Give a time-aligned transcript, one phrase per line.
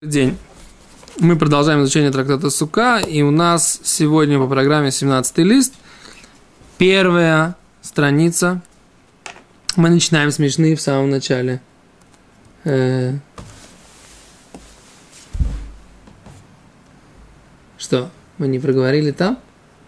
[0.00, 0.38] день.
[1.18, 5.74] Мы продолжаем изучение трактата Сука, и у нас сегодня по программе 17 лист.
[6.78, 8.62] Первая страница.
[9.74, 11.60] Мы начинаем смешные в самом начале.
[12.62, 13.14] Э,
[17.76, 18.08] Что,
[18.38, 19.40] мы не проговорили там?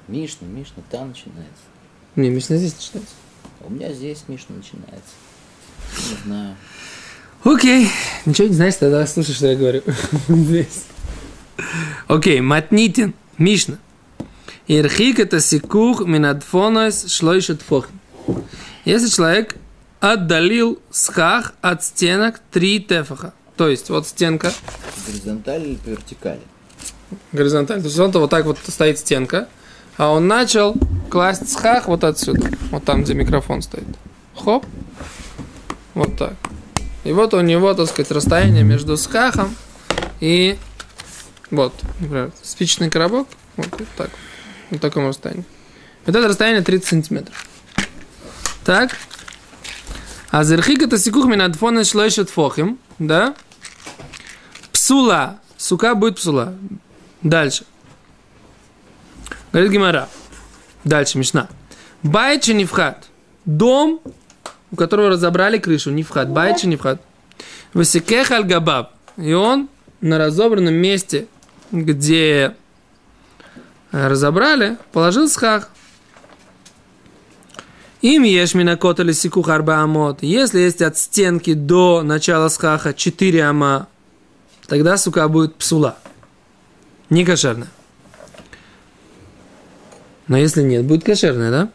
[0.09, 1.63] Мишна, Мишна, там начинается.
[2.17, 3.15] Не, Мишна здесь начинается.
[3.61, 5.15] У меня здесь Мишна начинается.
[5.95, 6.57] Не знаю.
[7.45, 7.89] Окей,
[8.27, 9.83] ничего не знаешь, тогда слушай, что я говорю.
[10.29, 10.85] Здесь.
[12.07, 13.79] Окей, Матнитин, Мишна.
[14.67, 17.99] Ирхик это сикух минадфонос шлойшет фохин.
[18.85, 19.57] Если человек
[20.01, 24.53] отдалил схах от стенок три тефаха, то есть вот стенка
[25.07, 26.41] Горизонталь или по вертикали?
[27.33, 29.49] горизонтально, то есть он вот так вот стоит стенка,
[29.97, 30.77] а он начал
[31.11, 33.85] класть схах вот отсюда, вот там, где микрофон стоит.
[34.37, 34.65] Хоп,
[35.95, 36.35] вот так.
[37.05, 39.55] И вот у него, так сказать, расстояние между схахом
[40.21, 40.59] и
[41.51, 44.11] вот, например, спичечный коробок, вот, вот так,
[44.71, 45.45] в таком расстоянии.
[46.07, 47.47] Вот это расстояние 30 сантиметров.
[48.65, 48.97] Так.
[50.31, 53.35] А зерхик это сикух минадфона шлойшет фохим, да?
[54.73, 55.41] Псула.
[55.57, 56.55] Сука будет псула.
[57.23, 57.65] Дальше.
[59.53, 60.09] Говорит Гимара.
[60.85, 61.49] Дальше, Мишна.
[62.03, 63.09] Байчи не вхат.
[63.45, 64.01] Дом,
[64.71, 66.31] у которого разобрали крышу, не вхат.
[66.31, 67.01] Байчи не вхат.
[67.75, 68.93] Васикех аль габаб.
[69.17, 69.69] И он
[70.01, 71.27] на разобранном месте,
[71.73, 72.55] где
[73.93, 75.71] э, разобрали, положил схах.
[78.01, 80.23] Им ешь минакот или сикух арба амот.
[80.23, 83.89] Если есть от стенки до начала схаха 4 ама,
[84.67, 85.99] тогда, сука, будет псула.
[87.11, 87.69] Не кошерная.
[90.29, 91.71] Но если нет, будет кошерная, да?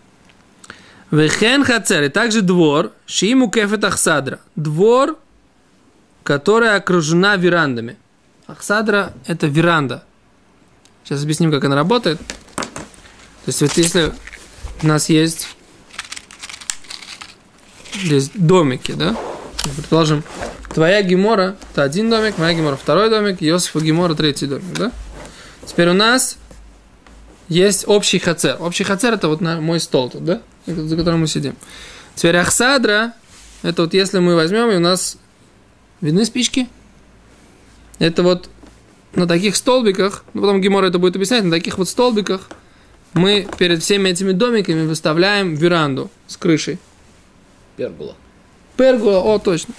[1.11, 4.39] Вехен хацер, и также двор, шиму кефет ахсадра.
[4.55, 5.17] Двор,
[6.23, 7.97] которая окружена верандами.
[8.47, 10.03] Ахсадра– это веранда.
[11.03, 12.19] Сейчас объясним, как она работает.
[12.57, 14.11] То есть, вот если
[14.81, 15.55] у нас есть
[17.93, 19.15] здесь домики, да?
[19.75, 20.23] Предположим,
[20.73, 24.91] твоя гемора– это один домик, моя гемора– второй домик, Иосифа гемора– третий домик, да?
[25.65, 26.37] Теперь у нас
[27.47, 28.57] есть общий хацер.
[28.59, 30.41] Общий хацер– это вот мой стол тут, да?
[30.65, 31.55] За которым мы сидим.
[32.15, 33.13] Теперь ахсадра–
[33.61, 35.17] это вот если мы возьмем, и у нас
[36.01, 36.67] видны спички?
[37.99, 38.49] Это вот
[39.13, 42.49] на таких столбиках, ну потом Гемора это будет объяснять, на таких вот столбиках
[43.13, 46.79] мы перед всеми этими домиками выставляем веранду с крышей.
[47.77, 48.15] Пергула.
[48.75, 49.73] Пергула, о, точно.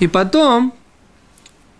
[0.00, 0.74] И потом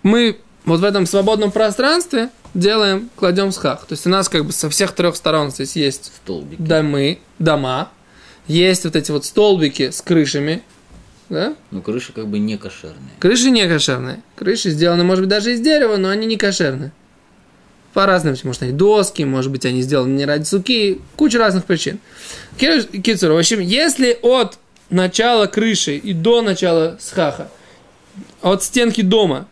[0.03, 3.87] мы вот в этом свободном пространстве делаем, кладем схах.
[3.87, 6.61] То есть у нас как бы со всех трех сторон здесь есть Столбики.
[6.61, 7.91] домы, дома,
[8.47, 10.63] есть вот эти вот столбики с крышами,
[11.29, 11.55] да?
[11.71, 13.11] Но крыша как бы не кошерная.
[13.19, 14.23] Крыши не кошерные.
[14.37, 16.93] Крыши сделаны, может быть, даже из дерева, но они не кошерные.
[17.93, 22.01] По разным, может, они доски, может быть, они сделаны не ради суки, куча разных причин.
[22.59, 24.59] Кицур, в общем, если от
[24.91, 27.49] начала крыши и до начала схаха,
[28.43, 29.47] от стенки дома,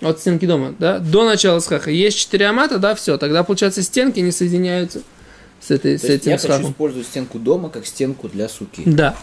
[0.00, 4.18] от стенки дома, да, до начала схаха есть 4 амата, да, все, тогда, получается, стенки
[4.18, 5.02] не соединяются
[5.60, 8.82] с, этой, с То есть этим я хочу использовать стенку дома как стенку для суки.
[8.86, 9.16] Да.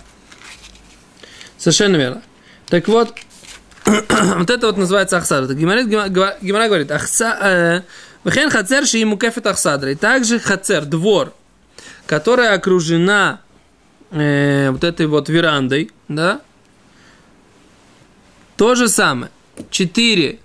[1.58, 2.22] Совершенно верно.
[2.68, 3.14] Так вот,
[3.86, 5.48] вот это вот называется ахсадра.
[5.48, 7.82] Так Гимара, говорит, ахса, э,
[8.24, 9.92] вехен хацер ши ему кефет ахсадра.
[9.92, 11.34] И также хацер, двор,
[12.06, 13.42] которая окружена
[14.12, 16.42] э, вот этой вот верандой, да,
[18.58, 19.32] то же самое.
[19.70, 20.40] Четыре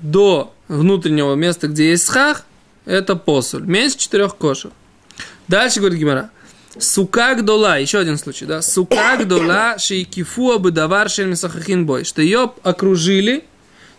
[0.00, 2.44] до внутреннего места, где есть схах,
[2.84, 3.62] это посуль.
[3.62, 4.72] Меньше четырех кошек.
[5.48, 6.30] Дальше говорит Гимара.
[6.78, 8.60] Сука гдола, еще один случай, да?
[8.60, 12.04] Сука гдола шейкифуа бы давар мисахахин бой.
[12.04, 13.44] Что ее окружили,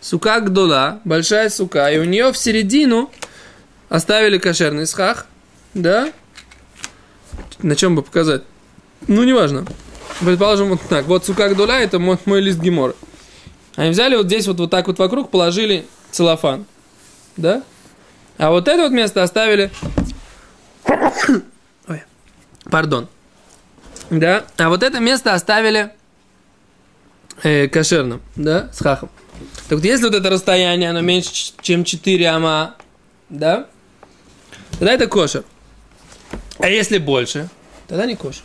[0.01, 3.09] сука гдола, большая сука, и у нее в середину
[3.87, 5.27] оставили кошерный схах,
[5.73, 6.11] да?
[7.59, 8.43] На чем бы показать?
[9.07, 9.65] Ну, неважно.
[10.19, 11.05] Предположим, вот так.
[11.05, 12.95] Вот сука гдола, это мой, мой лист гемора.
[13.75, 16.65] Они взяли вот здесь вот, вот так вот вокруг, положили целлофан,
[17.37, 17.63] да?
[18.37, 19.71] А вот это вот место оставили
[21.87, 22.03] Ой.
[22.69, 23.07] Пардон.
[24.09, 24.45] Да.
[24.57, 25.91] А вот это место оставили
[27.43, 29.09] э, кошерным, да, с хахом.
[29.67, 32.75] Так вот, если вот это расстояние, оно меньше, чем 4 ама,
[33.29, 33.67] да,
[34.73, 35.43] тогда это кошер.
[36.59, 37.49] А если больше,
[37.87, 38.43] тогда не кошер.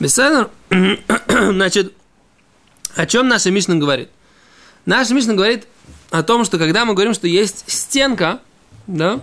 [0.00, 0.50] Беседер,
[1.28, 1.92] значит,
[2.96, 4.08] о чем наша Мишна говорит?
[4.86, 5.66] Наша Мишна говорит
[6.10, 8.40] о том, что когда мы говорим, что есть стенка,
[8.86, 9.20] да,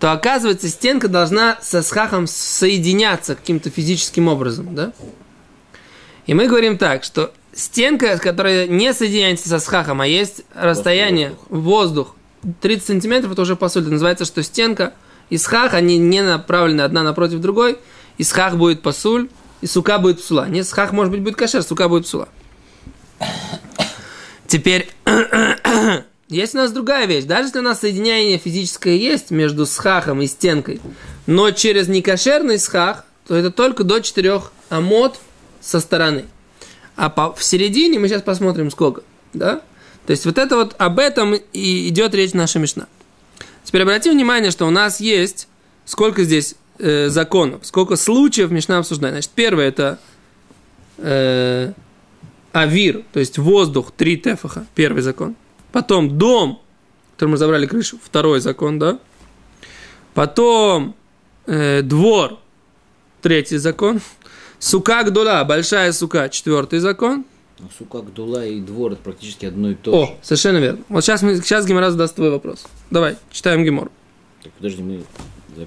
[0.00, 4.92] то оказывается стенка должна со схахом соединяться каким-то физическим образом, да?
[6.26, 12.14] И мы говорим так, что стенка, которая не соединяется со схахом, а есть расстояние, воздух.
[12.60, 14.94] 30 сантиметров, это уже по сути называется, что стенка
[15.30, 17.78] и схах, они не направлены одна напротив другой,
[18.16, 19.28] и схах будет пасуль,
[19.60, 20.48] и сука будет псула.
[20.48, 22.28] Не схах, может быть, будет кашер, сука будет псула.
[24.46, 24.88] Теперь,
[26.28, 27.24] есть у нас другая вещь.
[27.24, 30.80] Даже если у нас соединение физическое есть между схахом и стенкой,
[31.26, 35.18] но через некошерный схах, то это только до 4 амод
[35.60, 36.26] со стороны.
[36.96, 39.02] А по, в середине мы сейчас посмотрим сколько.
[39.32, 39.62] Да?
[40.06, 42.86] То есть вот это вот об этом и идет речь наша Мишна.
[43.64, 45.48] Теперь обратим внимание, что у нас есть
[45.84, 49.14] сколько здесь э, законов, сколько случаев Мишна обсуждает.
[49.14, 49.98] Значит, первое это
[50.98, 51.72] э,
[52.52, 55.36] авир, то есть воздух, три тефаха, первый закон.
[55.72, 56.62] Потом дом,
[57.14, 58.98] который мы забрали крышу, второй закон, да.
[60.14, 60.94] Потом
[61.46, 62.38] э, двор,
[63.22, 64.00] третий закон.
[64.58, 67.24] Сука гдула, большая сука, четвертый закон.
[67.60, 70.12] Ну, сука, гдула и двор это практически одно и то О, же.
[70.22, 70.80] совершенно верно.
[70.88, 72.64] Вот сейчас, мы, сейчас Гемора задаст твой вопрос.
[72.90, 73.90] Давай, читаем Гемор.
[74.42, 75.04] Так, подожди, мы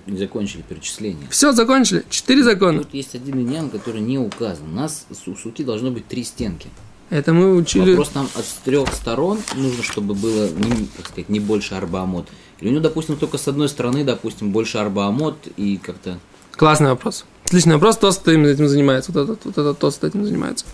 [0.07, 1.27] не закончили перечисление.
[1.29, 2.05] Все, закончили.
[2.09, 2.79] Четыре закона.
[2.83, 4.71] Тут есть один иньян, который не указан.
[4.71, 6.69] У нас у суки должно быть три стенки.
[7.11, 7.89] Это мы учили.
[7.89, 12.29] Вопрос там от трех сторон нужно, чтобы было, не, как сказать, не больше арбаамот.
[12.61, 16.19] Или у него, допустим, только с одной стороны, допустим, больше арбаамот и как-то...
[16.53, 17.25] Классный вопрос.
[17.43, 17.97] Отличный вопрос.
[17.97, 19.11] Тост этим занимается.
[19.11, 20.65] Вот этот, вот этот тост этим занимается.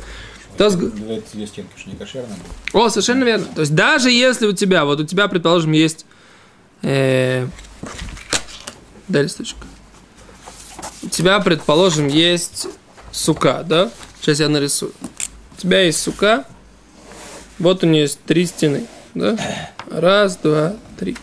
[0.59, 2.37] Две две стенки, что не кошерные.
[2.71, 3.45] О, совершенно верно.
[3.55, 6.05] То есть даже если у тебя, вот у тебя, предположим, есть...
[6.83, 7.47] Э,
[9.07, 9.57] дай листочек.
[11.01, 12.67] У тебя, предположим, есть
[13.11, 13.91] сука, да?
[14.21, 14.91] Сейчас я нарисую.
[15.57, 16.45] У тебя есть сука.
[17.57, 19.37] Вот у нее есть три стены, да?
[19.89, 21.17] Раз, два, три.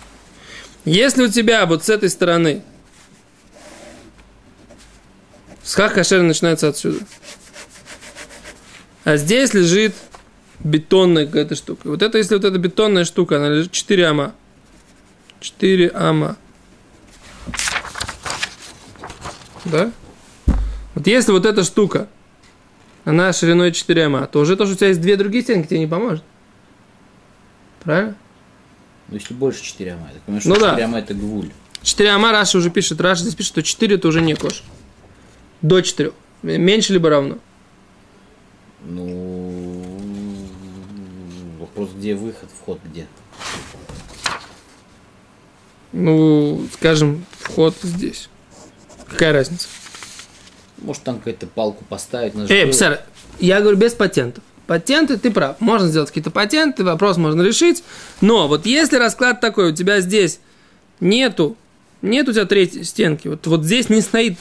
[0.84, 2.62] Если у тебя вот с этой стороны
[5.62, 6.98] схах кашер начинается отсюда,
[9.04, 9.94] а здесь лежит
[10.58, 11.88] бетонная какая-то штука.
[11.88, 14.34] Вот это, если вот эта бетонная штука, она лежит 4 ама.
[15.40, 16.36] 4 ама.
[19.64, 19.92] Да?
[20.94, 22.08] Вот если вот эта штука,
[23.04, 25.80] она шириной 4 ама, то уже то, что у тебя есть две другие стенки, тебе
[25.80, 26.24] не поможет.
[27.82, 28.16] Правильно?
[29.08, 30.08] Ну, если больше 4 ама.
[30.12, 30.70] Так понимаю, что Ну да.
[30.70, 31.50] 4 ама это гвуль.
[31.82, 33.00] 4 ама Раша уже пишет.
[33.00, 34.62] Раша здесь пишет, что 4 это уже не кош.
[35.60, 36.12] До 4.
[36.42, 37.38] Меньше либо равно.
[38.86, 39.82] Ну,
[41.58, 43.06] вопрос, где выход, вход где?
[45.92, 48.28] Ну, скажем, вход здесь.
[49.08, 49.68] Какая разница?
[50.84, 52.34] Может, там какую-то палку поставить?
[52.50, 53.00] Эй, сэр,
[53.40, 54.44] я говорю без патентов.
[54.66, 55.60] Патенты, ты прав.
[55.60, 57.82] Можно сделать какие-то патенты, вопрос можно решить.
[58.20, 60.40] Но вот если расклад такой, у тебя здесь
[61.00, 61.56] нету,
[62.02, 64.38] нет у тебя третьей стенки, вот, вот здесь не стоит.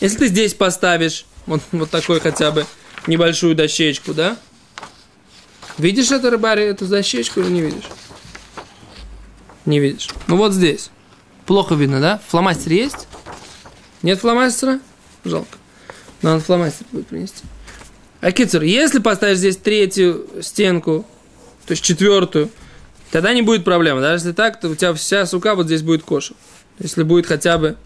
[0.00, 2.66] Если ты здесь поставишь вот, вот такой хотя бы
[3.06, 4.36] небольшую дощечку, да?
[5.78, 7.88] Видишь это, рыбари, эту дощечку или не видишь?
[9.64, 10.08] Не видишь.
[10.26, 10.90] Ну вот здесь.
[11.46, 12.20] Плохо видно, да?
[12.28, 13.06] Фломастер есть?
[14.02, 14.80] Нет фломастера?
[15.24, 15.56] Жалко.
[16.24, 17.44] Надо фломастер будет принести.
[18.22, 21.04] А Кицер, если поставишь здесь третью стенку,
[21.66, 22.48] то есть четвертую,
[23.10, 24.00] тогда не будет проблемы.
[24.00, 26.34] Даже если так, то у тебя вся сука вот здесь будет кошер.
[26.78, 27.76] Если будет хотя бы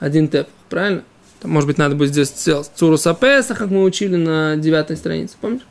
[0.00, 1.02] один теп, правильно?
[1.40, 5.36] Там, может быть, надо будет здесь сделать Цуруса Песа, как мы учили на девятой странице,
[5.40, 5.62] помнишь?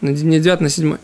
[0.00, 0.98] На, не девятой, на седьмой.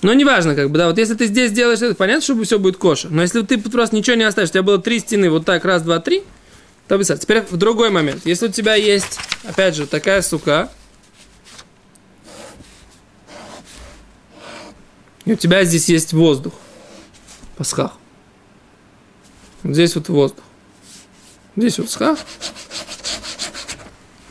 [0.00, 2.78] Но неважно, как бы, да, вот если ты здесь делаешь это, понятно, что все будет
[2.78, 3.10] кошер.
[3.10, 5.82] Но если ты просто ничего не оставишь, у тебя было три стены, вот так, раз,
[5.82, 6.22] два, три,
[6.96, 7.20] представь.
[7.20, 8.26] Теперь в другой момент.
[8.26, 10.70] Если у тебя есть, опять же, такая сука,
[15.24, 16.54] и у тебя здесь есть воздух,
[17.56, 17.92] пасхах.
[19.62, 20.44] Вот здесь вот воздух.
[21.56, 22.18] Здесь вот схах,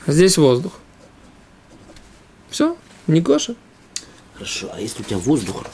[0.06, 0.74] а здесь воздух.
[2.50, 3.56] Все, не коша.
[4.34, 5.66] Хорошо, а если у тебя воздух?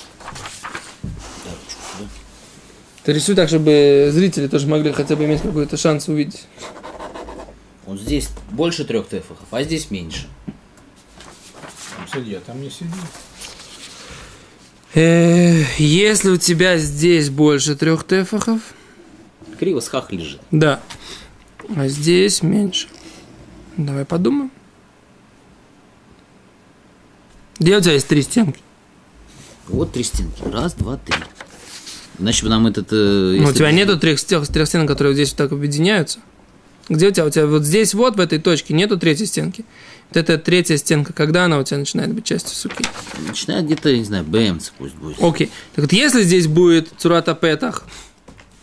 [3.06, 6.46] Ты рисуй так, чтобы зрители тоже могли хотя бы иметь какой-то шанс увидеть.
[7.86, 10.28] Вот здесь больше трех тефахов, а здесь меньше.
[11.98, 12.90] Там сиди, а там не сиди.
[14.96, 18.60] Э, Если у тебя здесь больше трех тефахов,
[19.60, 20.42] Криво схах лежит.
[20.52, 20.82] да,
[21.76, 22.88] а здесь меньше.
[23.78, 24.52] Давай подумаем.
[27.60, 28.60] Где у тебя есть три стенки?
[29.68, 30.44] Вот три стенки.
[30.44, 31.16] Раз, два, три.
[32.20, 32.88] Значит, бы нам этот...
[32.92, 36.20] э, Ну, у тебя нету трех, стен- трех стенок, которые вот здесь вот так объединяются.
[36.88, 37.26] Где у тебя?
[37.26, 39.66] У тебя вот здесь вот в этой точке нету третьей стенки.
[40.10, 42.86] Вот эта третья стенка, когда она у тебя начинает быть частью суки?
[43.28, 45.22] Начинает где-то, не знаю, БМЦ пусть будет.
[45.22, 45.52] Окей.
[45.76, 47.84] Так вот, если здесь будет цурата петах,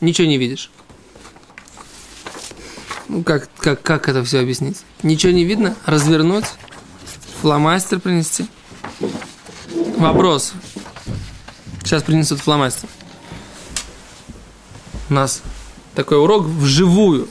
[0.00, 0.70] ничего не видишь.
[3.08, 4.78] Ну, как, как, как это все объяснить?
[5.02, 5.76] Ничего не видно?
[5.84, 6.44] Развернуть?
[7.42, 8.46] Фломастер принести?
[9.98, 10.52] Вопрос.
[11.82, 12.88] Сейчас принесут фломастер.
[15.10, 15.42] У нас
[15.94, 17.28] такой урок вживую.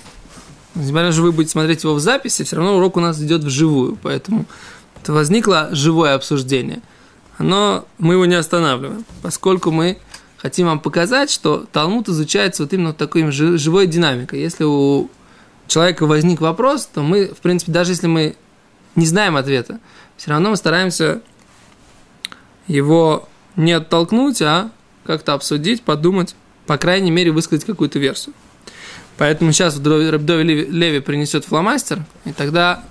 [0.75, 3.44] Несмотря на что вы будете смотреть его в записи, все равно урок у нас идет
[3.44, 3.98] вживую.
[4.01, 4.46] Поэтому
[5.01, 6.82] это возникло живое обсуждение.
[7.40, 9.98] Но мы его не останавливаем, поскольку мы
[10.38, 14.42] хотим вам показать, что Талмуд изучается вот именно такой жи- живой динамикой.
[14.42, 15.10] Если у
[15.68, 18.36] человека возник вопрос, то мы, в принципе, даже если мы
[18.96, 19.80] не знаем ответа,
[20.18, 21.22] все равно мы стараемся
[22.68, 24.72] его не оттолкнуть, а
[25.06, 26.36] как-то обсудить, подумать,
[26.68, 28.34] по крайней мере, высказать какую-то версию.
[29.18, 32.84] Поэтому сейчас Рабдови Леви, принесет фломастер, и тогда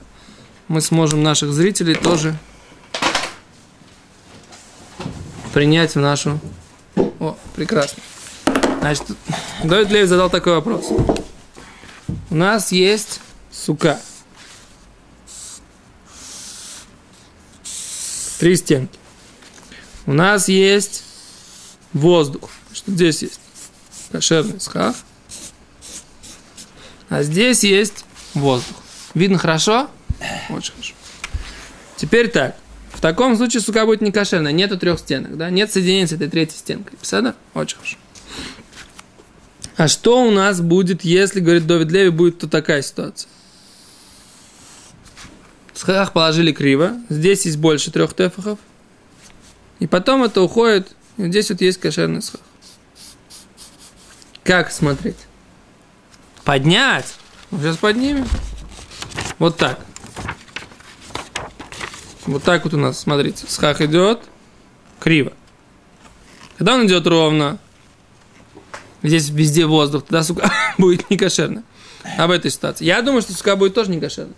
[0.68, 2.38] мы сможем наших зрителей тоже
[5.52, 6.38] принять в нашу...
[6.94, 8.02] О, прекрасно.
[8.80, 9.04] Значит,
[9.64, 10.86] Давид Леви задал такой вопрос.
[12.30, 13.98] У нас есть сука.
[18.38, 18.98] Три стенки.
[20.06, 21.02] У нас есть
[21.92, 22.48] воздух.
[22.72, 23.40] Что здесь есть?
[24.12, 24.96] Кошерный схах.
[27.08, 28.76] А здесь есть воздух.
[29.14, 29.90] Видно хорошо?
[30.48, 30.94] Очень хорошо.
[31.96, 32.56] Теперь так.
[32.92, 34.52] В таком случае сука будет не кошерная.
[34.52, 35.50] Нету трех стенок, да?
[35.50, 36.98] Нет соединения с этой третьей стенкой.
[36.98, 37.34] Писано?
[37.54, 37.96] Очень хорошо.
[39.76, 43.30] А что у нас будет, если, говорит Довид Леви, будет то такая ситуация?
[45.72, 46.92] Схах положили криво.
[47.08, 48.58] Здесь есть больше трех тефахов.
[49.78, 50.94] И потом это уходит.
[51.16, 52.42] И здесь вот есть кошерный схах.
[54.44, 55.16] Как смотреть?
[56.44, 57.14] Поднять.
[57.50, 58.26] Ну, Сейчас поднимем.
[59.38, 59.80] Вот так.
[62.26, 64.20] Вот так вот у нас, смотрите, схах идет
[65.00, 65.32] криво.
[66.58, 67.58] Когда он идет ровно,
[69.02, 71.64] здесь везде воздух, тогда сука будет не кошерно.
[72.18, 72.84] А в этой ситуации?
[72.84, 74.34] Я думаю, что сука будет тоже не кошерно.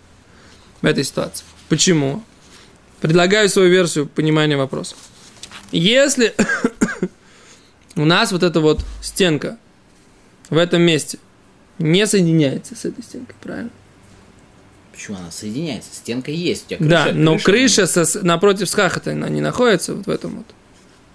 [0.81, 1.45] В этой ситуации.
[1.69, 2.23] Почему?
[3.01, 4.95] Предлагаю свою версию понимания вопроса.
[5.71, 6.33] Если
[7.95, 9.57] у нас вот эта вот стенка
[10.49, 11.17] в этом месте
[11.79, 13.69] не соединяется с этой стенкой, правильно?
[14.91, 15.89] Почему она соединяется?
[15.93, 16.65] Стенка есть.
[16.65, 20.37] У тебя Да, крыша- но крыша со- напротив схаха она не находится вот в этом
[20.37, 20.45] вот.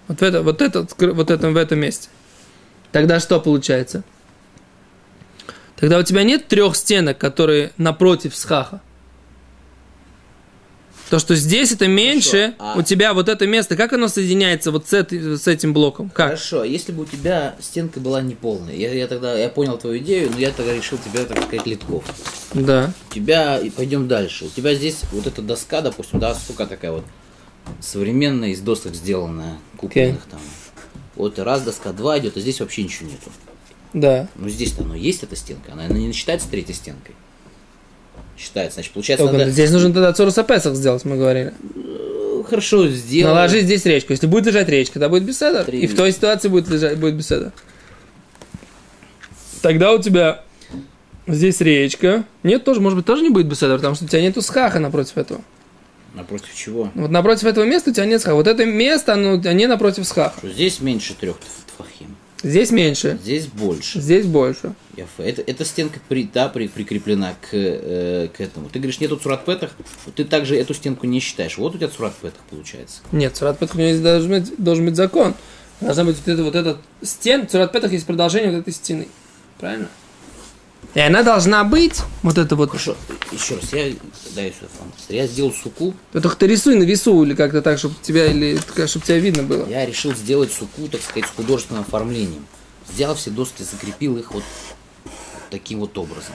[0.09, 2.09] Вот в, это, вот, этот, вот этом, в этом месте.
[2.91, 4.03] Тогда что получается?
[5.77, 8.81] Тогда у тебя нет трех стенок, которые напротив схаха.
[11.09, 14.87] То, что здесь это меньше, а- у тебя вот это место, как оно соединяется вот
[14.87, 16.09] с, этой- с этим блоком?
[16.09, 16.27] Как?
[16.27, 20.29] Хорошо, если бы у тебя стенка была неполная, я, я тогда я понял твою идею,
[20.31, 22.03] но я тогда решил тебя, так сказать, литков.
[22.53, 22.93] Да.
[23.09, 26.91] У тебя, и пойдем дальше, у тебя здесь вот эта доска, допустим, да, сука такая
[26.91, 27.05] вот,
[27.79, 30.39] современная, из досок сделанная, купленных там.
[31.15, 33.31] Вот раз доска, два идет, а здесь вообще ничего нету.
[33.93, 34.27] Да.
[34.35, 37.15] Но здесь-то оно есть, эта стенка, она не считается третьей стенкой.
[38.39, 41.53] Считается, значит, получается, Только надо Здесь нужно тогда Цоруса Песах сделать, мы говорили.
[41.75, 43.35] э, хорошо сделать.
[43.35, 44.13] Наложить здесь речку.
[44.13, 45.63] Если будет лежать речка, тогда будет беседа.
[45.65, 45.81] Три.
[45.81, 47.51] И в той ситуации будет лежать будет беседа.
[49.61, 50.43] Тогда у тебя
[51.27, 52.23] здесь речка.
[52.43, 55.17] Нет, тоже, может быть, тоже не будет беседа, потому что у тебя нету схаха напротив
[55.17, 55.41] этого.
[56.13, 56.89] Напротив чего?
[56.95, 58.35] Вот напротив этого места у тебя нет схаха.
[58.35, 60.47] Вот это место, оно не напротив схаха.
[60.47, 61.37] Здесь меньше трех
[61.75, 63.99] тфахим, Здесь меньше, здесь больше.
[63.99, 64.73] здесь больше.
[65.17, 68.69] Это, эта стенка при, да, при, прикреплена к, э, к этому.
[68.69, 69.71] Ты говоришь, нету цурат петах,
[70.05, 71.57] вот ты также эту стенку не считаешь.
[71.57, 73.01] Вот у тебя цурат петах получается.
[73.11, 75.35] Нет, Цурат Петах у него здесь должен быть, должен быть закон.
[75.81, 77.47] Должна быть вот эта вот этот стен.
[77.47, 79.07] В Цурат Петах есть продолжение вот этой стены.
[79.59, 79.89] Правильно?
[80.95, 82.97] И она должна быть, вот это вот, Хорошо,
[83.31, 83.93] еще раз, я
[84.33, 85.15] дай сюда фломастер.
[85.15, 89.05] Я сделал суку, только ты рисуй на весу или как-то так, чтобы тебя, или, чтобы
[89.05, 89.67] тебя видно было.
[89.67, 92.45] я решил сделать суку, так сказать, с художественным оформлением.
[92.91, 94.43] Взял все доски, закрепил их вот
[95.51, 96.33] таким вот образом.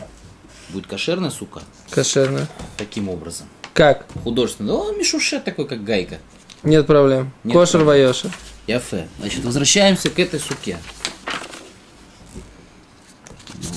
[0.68, 2.48] Будет кошерная сука Кошерно.
[2.76, 3.48] таким образом.
[3.74, 4.06] Как?
[4.22, 4.72] Художественный.
[4.72, 6.18] О, мишушет такой, как гайка.
[6.62, 7.32] Нет проблем.
[7.42, 7.82] Нет Кошер.
[7.82, 8.30] Вайоша.
[8.66, 9.08] Яфе.
[9.18, 10.78] Значит, возвращаемся к этой суке.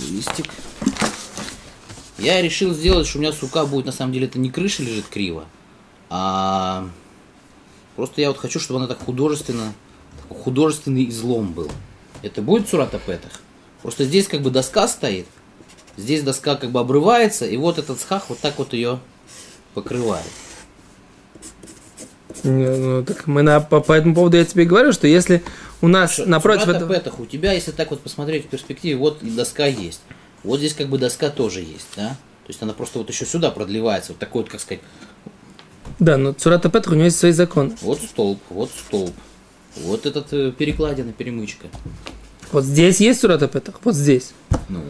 [0.09, 0.45] Листик.
[2.17, 5.05] Я решил сделать, что у меня сука будет, на самом деле, это не крыша лежит
[5.05, 5.45] криво,
[6.09, 6.89] а
[7.95, 9.73] просто я вот хочу, чтобы она так художественно,
[10.23, 11.69] такой художественный излом был.
[12.23, 13.31] Это будет Цурата Петах?
[13.83, 15.27] Просто здесь как бы доска стоит,
[15.95, 18.99] здесь доска как бы обрывается, и вот этот схах вот так вот ее
[19.75, 20.25] покрывает.
[22.43, 25.43] Ну, так мы на, по, по этому поводу я тебе говорю, что если
[25.81, 27.21] у нас Что, напротив Цурата этого...
[27.21, 30.01] У тебя, если так вот посмотреть в перспективе, вот доска есть.
[30.43, 32.09] Вот здесь как бы доска тоже есть, да?
[32.47, 34.81] То есть она просто вот еще сюда продлевается, вот такой вот, как сказать,
[35.99, 37.75] Да, но Цурата Петах у него есть свои законы.
[37.81, 39.13] вот столб, вот столб,
[39.75, 41.67] вот этот э, перекладина, перемычка.
[42.51, 44.31] Вот здесь есть Цурата Петах, вот здесь.
[44.69, 44.81] Ну.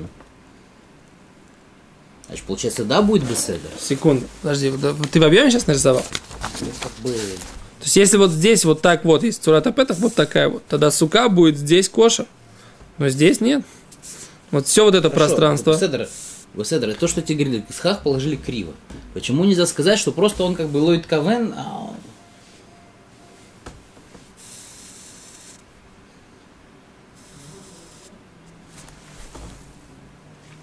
[2.27, 3.67] Значит, получается, да, будет беседа?
[3.79, 4.71] Секунду, подожди,
[5.11, 6.03] ты в объеме сейчас нарисовал?
[6.59, 7.09] Ну, как бы...
[7.09, 10.91] То есть, если вот здесь вот так вот есть цурата петах, вот такая вот, тогда
[10.91, 12.25] сука будет здесь коша,
[12.97, 13.63] но здесь нет.
[14.51, 15.77] Вот все вот это пространство.
[15.77, 16.07] Седр,
[16.63, 18.73] Седр, то, что тебе говорили, схах положили криво.
[19.13, 21.93] Почему нельзя сказать, что просто он как бы ловит кавен, а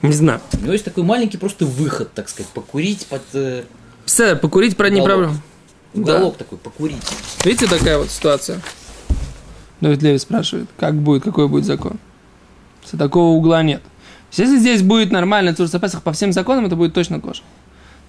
[0.02, 0.40] Не знаю.
[0.52, 3.64] у него есть такой маленький просто выход, так сказать, покурить под э,
[4.36, 5.18] покурить про не Уголок.
[5.30, 5.42] проблема.
[5.94, 6.16] Да.
[6.16, 6.98] уголок такой, покурить.
[7.42, 8.60] Видите, такая вот ситуация.
[9.80, 11.98] Давид Леви спрашивает, как будет, какой будет закон.
[12.84, 13.82] Если такого угла нет.
[14.32, 17.42] Если здесь будет нормально Цурса Песах по всем законам, это будет точно кожа.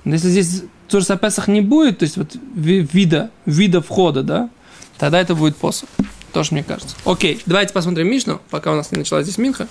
[0.04, 4.50] Но если здесь Цурса Песах не будет, то есть вот ви- вида, вида входа, да,
[4.98, 5.90] тогда это будет посуд.
[6.34, 6.96] Тоже мне кажется.
[7.06, 9.68] Окей, давайте посмотрим Мишну, пока у нас не началась здесь Минха.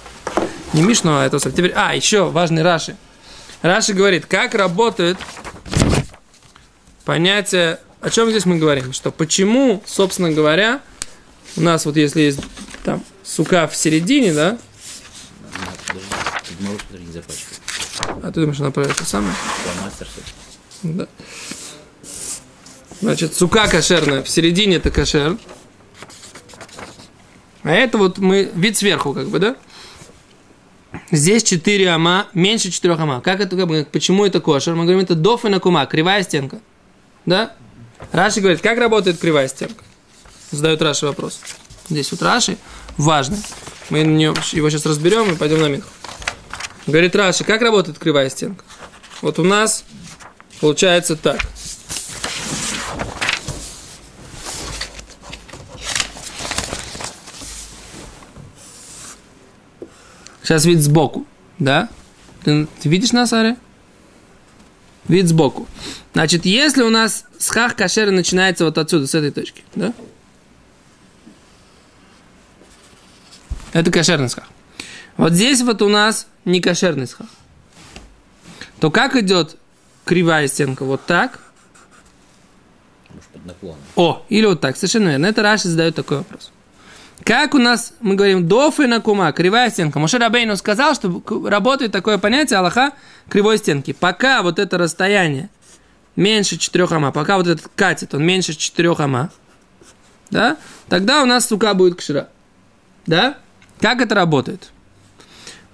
[0.73, 1.39] Не Мишну, а это.
[1.39, 2.97] Теперь, а, еще важный Раши.
[3.63, 5.19] Раши говорит, как работает
[7.05, 10.81] понятие, о чем здесь мы говорим, что почему, собственно говоря,
[11.57, 12.41] у нас вот если есть
[12.85, 14.59] там сука в середине, да,
[17.15, 17.59] Запачкай.
[18.25, 19.33] а ты думаешь, она про это самое?
[19.63, 20.25] Фломастер, всё.
[20.83, 21.07] Да.
[23.01, 25.39] Значит, сука кошерная, в середине это кошер.
[27.63, 29.57] А это вот мы, вид сверху, как бы, да?
[31.13, 33.21] Здесь 4 ама, меньше 4 ама.
[33.21, 34.75] Как это, как бы, почему это кошер?
[34.75, 36.59] Мы говорим, это доф и накума, кривая стенка.
[37.27, 37.55] Да?
[38.11, 39.85] Раши говорит, как работает кривая стенка?
[40.51, 41.41] Задает Раши вопрос.
[41.89, 42.59] Здесь вот Раши
[42.97, 43.39] важный.
[43.91, 45.89] Мы его сейчас разберем и пойдем на Минху.
[46.87, 48.65] Говорит Раши, как работает кривая стенка?
[49.23, 49.85] Вот у нас
[50.61, 51.41] получается так.
[60.43, 61.27] Сейчас вид сбоку,
[61.59, 61.89] да?
[62.45, 63.57] Ты, ты видишь нас, Ари?
[65.09, 65.67] Вид сбоку.
[66.13, 69.95] Значит, если у нас схах кашера начинается вот отсюда, с этой точки, да?
[73.73, 74.49] Это кошерный схах.
[75.17, 77.29] Вот здесь вот у нас не кошерный схах.
[78.81, 79.57] То как идет
[80.05, 80.85] кривая стенка?
[80.85, 81.41] Вот так.
[83.11, 83.81] Может, под наклоном.
[83.97, 85.27] О, или вот так, совершенно верно.
[85.27, 86.51] Это Раши задает такой вопрос.
[87.23, 89.99] Как у нас, мы говорим, доф и накума, кривая стенка.
[89.99, 92.93] Моше Рабейну сказал, что работает такое понятие Аллаха
[93.29, 93.93] кривой стенки.
[93.93, 95.49] Пока вот это расстояние
[96.17, 99.31] меньше 4 ама, пока вот этот катет, он меньше 4 ама,
[100.31, 100.57] да,
[100.89, 102.29] тогда у нас сука будет кшира.
[103.07, 103.39] Да?
[103.81, 104.71] Как это работает?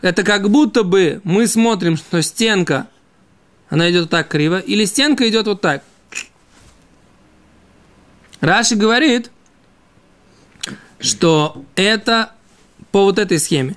[0.02, 2.88] Это как будто бы мы смотрим, что стенка,
[3.68, 5.82] она идет вот так криво, или стенка идет вот так.
[8.40, 9.30] Раши говорит,
[10.98, 12.32] что это
[12.90, 13.76] по вот этой схеме.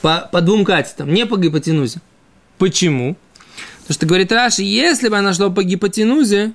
[0.00, 2.00] По, по двум катетам, не по гипотенузе.
[2.56, 3.16] Почему?
[3.80, 6.52] Потому что, говорит Раши, если бы она шла по гипотенузе,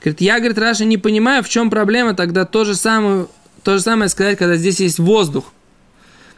[0.00, 3.28] говорит, я, говорит, Раши, не понимаю, в чем проблема тогда то же самое,
[3.62, 5.52] то же самое сказать, когда здесь есть воздух.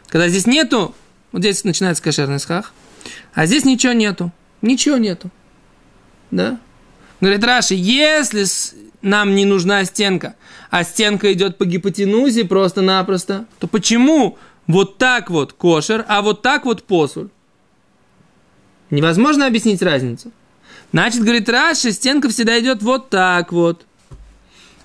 [0.07, 0.95] Когда здесь нету,
[1.31, 2.73] вот здесь начинается кошерный схах,
[3.33, 4.31] а здесь ничего нету.
[4.61, 5.29] Ничего нету.
[6.31, 6.59] Да?
[7.21, 8.45] Говорит Раши, если
[9.01, 10.35] нам не нужна стенка,
[10.69, 14.37] а стенка идет по гипотенузе просто-напросто, то почему
[14.67, 17.29] вот так вот кошер, а вот так вот посуль?
[18.89, 20.31] Невозможно объяснить разницу.
[20.91, 23.85] Значит, говорит Раши, стенка всегда идет вот так вот.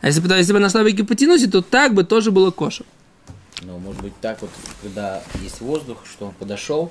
[0.00, 2.86] А если бы, если бы она шла по гипотенузе, то так бы тоже было кошер.
[3.62, 4.50] Но может быть так вот,
[4.82, 6.90] когда есть воздух, что он подошел,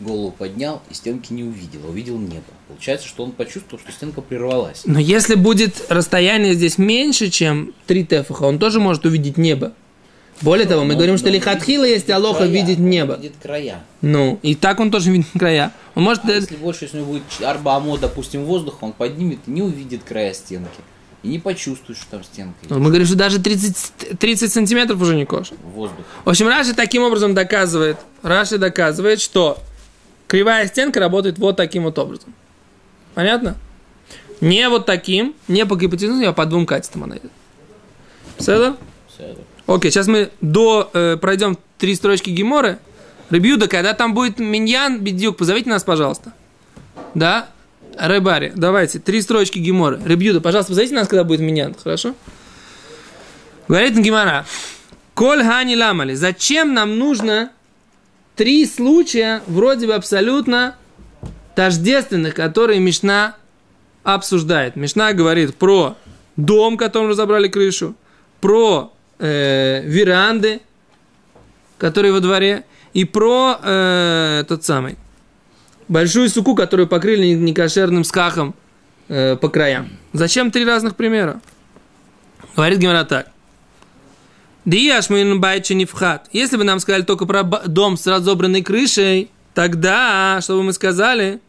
[0.00, 2.42] голову поднял и стенки не увидел, а увидел небо.
[2.68, 4.82] Получается, что он почувствовал, что стенка прервалась.
[4.84, 9.72] Но если будет расстояние здесь меньше, чем 3 тефаха, он тоже может увидеть небо.
[10.40, 13.16] Более того, мы Но- говорим, что но лихатхила видит есть алоха края, видеть он небо.
[13.16, 13.82] Видит края.
[14.02, 15.72] Ну, и так он тоже видит края.
[15.96, 16.24] Он может...
[16.26, 19.62] А если больше, если у него будет арба амо, допустим, воздуха, он поднимет и не
[19.62, 20.80] увидит края стенки.
[21.22, 22.70] И не почувствует, что там стенка есть.
[22.70, 25.56] Мы говорим, что даже 30, 30 сантиметров уже не кошер.
[25.74, 26.04] Воздух.
[26.24, 29.58] В общем, Раши таким образом доказывает, Раши доказывает, что
[30.28, 32.34] кривая стенка работает вот таким вот образом.
[33.14, 33.56] Понятно?
[34.40, 37.32] Не вот таким, не по гипотенузе, а по двум катетам она идет.
[38.36, 38.76] Все
[39.16, 39.40] Седр.
[39.66, 42.78] Окей, сейчас мы до, э, пройдем три строчки Геморы.
[43.30, 46.32] Ребюда, когда там будет миньян, бедюк, позовите нас, пожалуйста.
[47.14, 47.48] Да?
[47.98, 50.00] Рыбари, давайте, три строчки Геморы.
[50.04, 52.14] Ребюда, пожалуйста, позовите нас, когда будет миньян, хорошо?
[53.66, 54.46] Говорит Гемора.
[55.14, 56.14] Коль хани ламали.
[56.14, 57.50] Зачем нам нужно
[58.36, 60.76] три случая, вроде бы абсолютно
[61.56, 63.34] тождественных, которые Мишна
[64.04, 64.76] обсуждает.
[64.76, 65.96] Мишна говорит про
[66.36, 67.96] дом, которым разобрали крышу,
[68.40, 70.60] про э, веранды,
[71.78, 74.96] которые во дворе, и про э, тот самый
[75.88, 78.54] большую суку, которую покрыли некошерным скахом
[79.08, 79.90] э, по краям.
[80.12, 81.40] Зачем три разных примера?
[82.56, 83.28] Говорит Гимара так.
[84.64, 86.28] Диашмин байчи не вхат.
[86.32, 91.40] Если бы нам сказали только про дом с разобранной крышей, тогда, что бы мы сказали?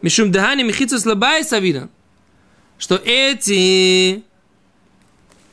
[0.00, 1.90] Мишум дехани михицу слабай савидан.
[2.78, 4.22] Что эти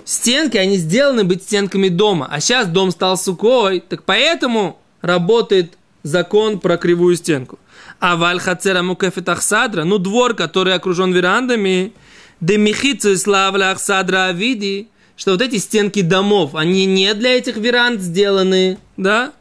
[0.06, 2.28] стенки, они сделаны быть стенками дома.
[2.32, 7.60] А сейчас дом стал сукой, так поэтому работает закон про кривую стенку.
[8.02, 11.94] А вальхацера мукефет ахсадра, ну двор, который окружен верандами,
[12.40, 18.80] демихицу славля ахсадра авиди, что вот эти стенки домов, они не для этих веранд сделаны,
[18.98, 19.34] да?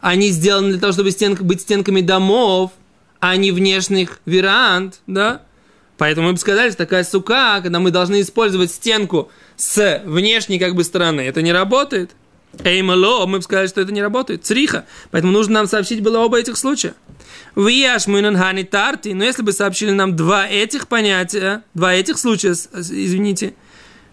[0.00, 2.70] Они сделаны для того, чтобы стенк, быть стенками домов,
[3.18, 5.42] а не внешних веранд, да?
[5.96, 10.76] Поэтому мы бы сказали, что такая сука, когда мы должны использовать стенку с внешней как
[10.76, 12.12] бы стороны, это не работает.
[12.64, 14.44] Эймало, мы бы сказали, что это не работает.
[14.44, 14.84] Цриха.
[15.10, 16.94] Поэтому нужно нам сообщить было оба этих случая.
[17.54, 19.10] Вияш хани тарти.
[19.10, 23.54] Но если бы сообщили нам два этих понятия, два этих случая, извините,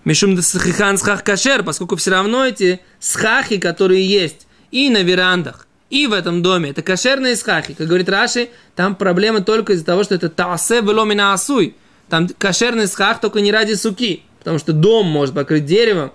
[0.06, 6.06] Мишум схихан схах кашер, поскольку все равно эти схахи, которые есть и на верандах, и
[6.06, 7.74] в этом доме, это кошерные схахи.
[7.74, 11.76] Как говорит Раши, там проблема только из-за того, что это таасе веломина асуй.
[12.08, 16.12] Там кошерный схах только не ради суки, потому что дом может покрыть деревом,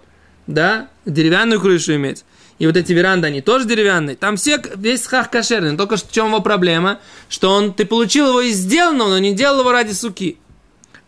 [0.47, 2.25] да, деревянную крышу иметь.
[2.59, 4.17] И вот эти веранды, они тоже деревянные.
[4.17, 5.77] Там все, весь схах кошерный.
[5.79, 7.01] Только в чем его проблема?
[7.31, 10.39] Что он, ты получил его из сделанного, но не делал его ради суки.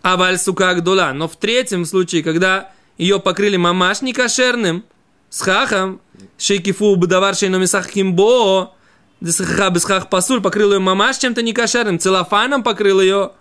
[0.01, 1.12] А валь сука гдула.
[1.12, 4.83] Но в третьем случае, когда ее покрыли мамаш не кошерным,
[5.29, 6.01] с хахом,
[6.38, 8.75] шейкифу бадавар шейно мисах кимбо,
[9.21, 13.33] десхаха бесхах пасуль, покрыл ее мамаш чем-то не кошерным, целлофаном покрыл ее.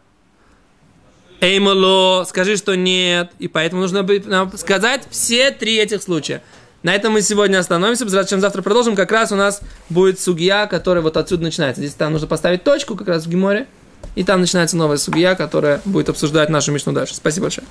[1.41, 3.31] Эймало, скажи, что нет.
[3.39, 6.43] И поэтому нужно нам сказать все три этих случая.
[6.83, 8.05] На этом мы сегодня остановимся.
[8.25, 8.95] Чем завтра продолжим.
[8.95, 11.81] Как раз у нас будет судья, которая вот отсюда начинается.
[11.81, 13.67] Здесь там нужно поставить точку, как раз в Гиморе.
[14.15, 17.15] И там начинается новая судья, которая будет обсуждать нашу мечту дальше.
[17.15, 17.67] Спасибо большое.